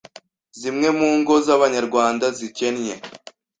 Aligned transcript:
zimwe 0.59 0.87
mu 0.97 1.09
ngo 1.19 1.33
z’Abanyarwanda 1.45 2.25
zikennye 2.37 2.95